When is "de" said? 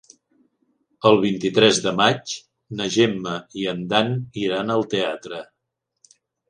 1.83-1.93